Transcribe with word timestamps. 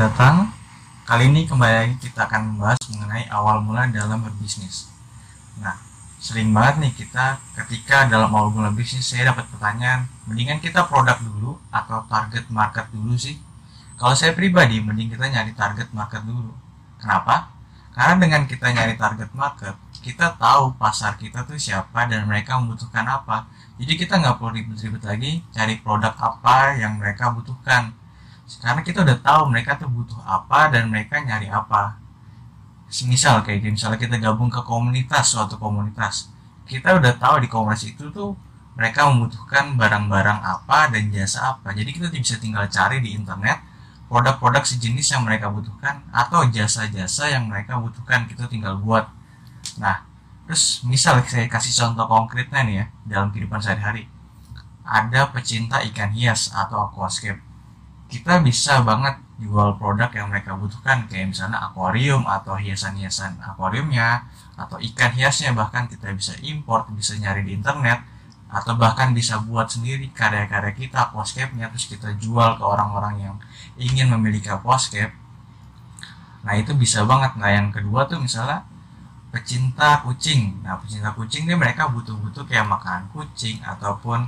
datang. 0.00 0.48
Kali 1.04 1.28
ini 1.28 1.44
kembali 1.44 1.74
lagi 1.76 1.94
kita 2.00 2.24
akan 2.24 2.56
membahas 2.56 2.80
mengenai 2.88 3.28
awal 3.28 3.60
mula 3.60 3.84
dalam 3.92 4.24
berbisnis. 4.24 4.88
Nah, 5.60 5.76
sering 6.16 6.56
banget 6.56 6.80
nih 6.80 6.92
kita 7.04 7.36
ketika 7.60 8.08
dalam 8.08 8.32
awal 8.32 8.48
mula 8.48 8.72
bisnis 8.72 9.04
saya 9.04 9.28
dapat 9.28 9.44
pertanyaan, 9.52 10.08
mendingan 10.24 10.56
kita 10.56 10.88
produk 10.88 11.20
dulu 11.20 11.60
atau 11.68 12.00
target 12.08 12.48
market 12.48 12.88
dulu 12.88 13.12
sih? 13.12 13.36
Kalau 14.00 14.16
saya 14.16 14.32
pribadi, 14.32 14.80
mending 14.80 15.12
kita 15.12 15.28
nyari 15.28 15.52
target 15.52 15.92
market 15.92 16.24
dulu. 16.24 16.56
Kenapa? 16.96 17.52
Karena 17.92 18.16
dengan 18.16 18.48
kita 18.48 18.72
nyari 18.72 18.96
target 18.96 19.28
market, 19.36 19.76
kita 20.00 20.32
tahu 20.40 20.80
pasar 20.80 21.20
kita 21.20 21.44
tuh 21.44 21.60
siapa 21.60 22.08
dan 22.08 22.24
mereka 22.24 22.56
membutuhkan 22.56 23.04
apa. 23.04 23.44
Jadi 23.76 24.00
kita 24.00 24.16
nggak 24.16 24.40
perlu 24.40 24.56
ribet-ribet 24.56 25.04
lagi 25.04 25.44
cari 25.52 25.76
produk 25.76 26.16
apa 26.16 26.80
yang 26.80 26.96
mereka 26.96 27.28
butuhkan 27.36 27.99
karena 28.58 28.82
kita 28.82 29.06
udah 29.06 29.18
tahu 29.22 29.42
mereka 29.46 29.78
tuh 29.78 29.86
butuh 29.86 30.18
apa 30.26 30.74
dan 30.74 30.90
mereka 30.90 31.22
nyari 31.22 31.46
apa. 31.46 32.02
Misal 33.06 33.46
kayak 33.46 33.62
gini 33.62 33.78
misalnya 33.78 34.02
kita 34.02 34.18
gabung 34.18 34.50
ke 34.50 34.58
komunitas 34.66 35.30
suatu 35.30 35.54
komunitas. 35.54 36.34
Kita 36.66 36.98
udah 36.98 37.14
tahu 37.14 37.46
di 37.46 37.46
komunitas 37.46 37.86
itu 37.86 38.10
tuh 38.10 38.34
mereka 38.74 39.06
membutuhkan 39.06 39.78
barang-barang 39.78 40.42
apa 40.42 40.90
dan 40.90 41.14
jasa 41.14 41.54
apa. 41.54 41.70
Jadi 41.70 41.94
kita 41.94 42.10
bisa 42.10 42.42
tinggal 42.42 42.66
cari 42.66 42.98
di 42.98 43.14
internet 43.14 43.62
produk-produk 44.10 44.66
sejenis 44.66 45.14
yang 45.14 45.22
mereka 45.22 45.46
butuhkan 45.46 46.02
atau 46.10 46.42
jasa-jasa 46.50 47.30
yang 47.30 47.46
mereka 47.46 47.78
butuhkan 47.78 48.26
kita 48.26 48.50
tinggal 48.50 48.74
buat. 48.82 49.06
Nah 49.78 50.02
terus 50.50 50.82
misal 50.82 51.22
saya 51.22 51.46
kasih 51.46 51.70
contoh 51.70 52.10
konkretnya 52.10 52.66
nih 52.66 52.74
ya 52.82 52.84
dalam 53.06 53.30
kehidupan 53.30 53.62
sehari-hari. 53.62 54.10
Ada 54.82 55.30
pecinta 55.30 55.78
ikan 55.86 56.10
hias 56.10 56.50
atau 56.50 56.90
aquascape 56.90 57.49
kita 58.10 58.42
bisa 58.42 58.82
banget 58.82 59.16
jual 59.40 59.78
produk 59.80 60.10
yang 60.12 60.28
mereka 60.28 60.52
butuhkan 60.58 61.08
kayak 61.08 61.32
misalnya 61.32 61.62
akuarium 61.62 62.26
atau 62.28 62.58
hiasan-hiasan 62.58 63.40
akuariumnya 63.40 64.26
atau 64.58 64.76
ikan 64.76 65.14
hiasnya 65.16 65.56
bahkan 65.56 65.88
kita 65.88 66.12
bisa 66.12 66.36
import 66.44 66.90
bisa 66.92 67.16
nyari 67.16 67.46
di 67.46 67.56
internet 67.56 68.04
atau 68.50 68.74
bahkan 68.74 69.14
bisa 69.14 69.38
buat 69.46 69.70
sendiri 69.70 70.10
karya-karya 70.10 70.74
kita 70.74 71.08
aquascape-nya 71.08 71.70
terus 71.70 71.86
kita 71.86 72.10
jual 72.18 72.58
ke 72.58 72.64
orang-orang 72.66 73.30
yang 73.30 73.36
ingin 73.78 74.10
memiliki 74.10 74.50
aquascape. 74.50 75.14
Nah 76.42 76.58
itu 76.58 76.74
bisa 76.74 77.06
banget. 77.06 77.38
Nah 77.38 77.46
yang 77.54 77.70
kedua 77.70 78.10
tuh 78.10 78.18
misalnya 78.18 78.66
pecinta 79.30 80.02
kucing. 80.02 80.58
Nah 80.66 80.82
pecinta 80.82 81.14
kucing 81.14 81.46
ini 81.46 81.54
mereka 81.54 81.86
butuh-butuh 81.94 82.42
kayak 82.50 82.66
makan 82.66 83.06
kucing 83.14 83.62
ataupun 83.62 84.26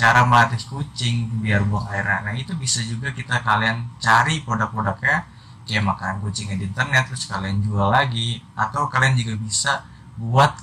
cara 0.00 0.24
melatih 0.24 0.64
kucing 0.64 1.28
biar 1.44 1.60
buang 1.68 1.84
air. 1.92 2.08
Nah 2.24 2.32
itu 2.32 2.56
bisa 2.56 2.80
juga 2.80 3.12
kita 3.12 3.44
kalian 3.44 3.84
cari 4.00 4.40
produk-produknya. 4.40 5.28
Kayak 5.68 5.84
makan 5.92 6.24
kucingnya 6.24 6.56
di 6.56 6.66
internet 6.72 7.12
terus 7.12 7.28
kalian 7.28 7.60
jual 7.60 7.92
lagi. 7.92 8.40
Atau 8.56 8.88
kalian 8.88 9.12
juga 9.20 9.36
bisa 9.36 9.84
buat 10.16 10.56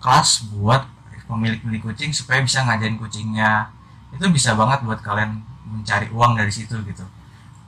kelas 0.00 0.48
buat 0.56 0.88
pemilik-pemilik 1.28 1.84
kucing 1.84 2.16
supaya 2.16 2.40
bisa 2.40 2.64
ngajarin 2.64 2.96
kucingnya. 2.96 3.68
Itu 4.16 4.32
bisa 4.32 4.56
banget 4.56 4.80
buat 4.88 5.04
kalian 5.04 5.36
mencari 5.68 6.08
uang 6.08 6.40
dari 6.40 6.48
situ 6.48 6.80
gitu. 6.88 7.04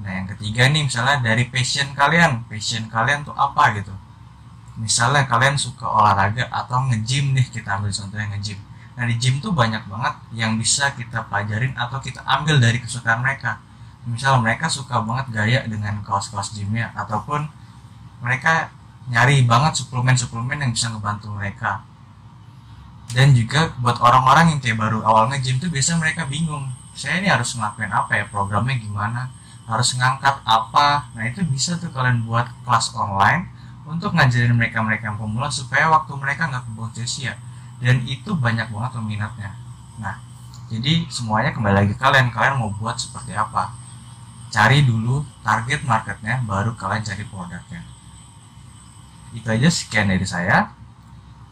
Nah 0.00 0.11
yang 0.25 0.27
ketiga 0.33 0.72
nih 0.72 0.89
misalnya 0.89 1.20
dari 1.20 1.53
passion 1.53 1.92
kalian. 1.92 2.48
Passion 2.48 2.89
kalian 2.89 3.28
tuh 3.28 3.36
apa 3.36 3.77
gitu? 3.77 3.92
Misalnya 4.81 5.28
kalian 5.28 5.61
suka 5.61 5.84
olahraga 5.84 6.48
atau 6.48 6.89
nge-gym 6.89 7.36
nih 7.36 7.44
kita 7.53 7.77
ambil 7.77 7.92
contohnya 7.92 8.33
nge-gym 8.33 8.67
Di 8.98 9.14
gym 9.14 9.38
tuh 9.38 9.54
banyak 9.54 9.86
banget 9.86 10.14
yang 10.34 10.58
bisa 10.58 10.91
kita 10.98 11.22
pelajarin 11.30 11.70
atau 11.78 12.02
kita 12.02 12.18
ambil 12.27 12.58
dari 12.58 12.82
kesukaan 12.82 13.22
mereka. 13.22 13.62
Misal 14.02 14.42
mereka 14.42 14.66
suka 14.66 14.98
banget 15.06 15.31
gaya 15.31 15.60
dengan 15.70 16.03
kaos-kaos 16.03 16.50
gymnya 16.50 16.91
ataupun 16.98 17.47
mereka 18.19 18.75
nyari 19.06 19.47
banget 19.47 19.86
suplemen-suplemen 19.86 20.59
yang 20.59 20.72
bisa 20.75 20.91
ngebantu 20.91 21.31
mereka. 21.31 21.86
Dan 23.14 23.38
juga 23.38 23.70
buat 23.78 24.03
orang-orang 24.03 24.59
yang 24.59 24.60
kayak 24.60 24.76
baru 24.82 24.98
awal 25.06 25.30
nge-gym 25.30 25.62
tuh 25.62 25.70
biasa 25.70 25.94
mereka 25.97 26.26
bingung. 26.26 26.66
Saya 26.98 27.22
ini 27.22 27.30
harus 27.30 27.54
ngelakuin 27.54 27.94
apa 27.94 28.19
ya, 28.19 28.25
programnya 28.26 28.75
gimana, 28.82 29.30
harus 29.70 29.94
ngangkat 29.94 30.42
apa. 30.42 31.06
Nah 31.15 31.22
itu 31.22 31.47
bisa 31.47 31.78
tuh 31.78 31.94
kalian 31.94 32.26
buat 32.26 32.50
kelas 32.66 32.91
online 32.98 33.47
untuk 33.86 34.12
ngajarin 34.12 34.53
mereka-mereka 34.53 35.15
yang 35.15 35.16
pemula 35.16 35.48
supaya 35.48 35.86
waktu 35.88 36.12
mereka 36.19 36.50
nggak 36.50 36.66
kebuang 36.66 36.92
sia-sia 36.92 37.38
dan 37.78 38.03
itu 38.06 38.34
banyak 38.34 38.69
banget 38.71 38.91
peminatnya. 38.99 39.50
Nah 39.99 40.19
jadi 40.69 41.09
semuanya 41.09 41.56
kembali 41.56 41.75
lagi 41.75 41.94
kalian. 41.97 42.28
Kalian 42.28 42.61
mau 42.61 42.71
buat 42.75 43.00
seperti 43.00 43.33
apa? 43.33 43.72
Cari 44.49 44.84
dulu 44.84 45.25
target 45.44 45.84
marketnya 45.84 46.41
baru 46.44 46.77
kalian 46.77 47.05
cari 47.05 47.25
produknya. 47.25 47.81
Itu 49.33 49.49
aja 49.49 49.69
sekian 49.69 50.09
dari 50.09 50.25
saya. 50.25 50.72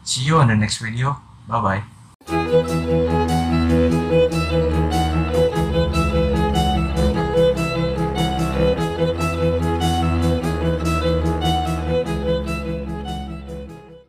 See 0.01 0.25
you 0.25 0.39
on 0.39 0.49
the 0.49 0.57
next 0.57 0.79
video. 0.79 1.17
Bye 1.47 1.83
bye 2.27 3.05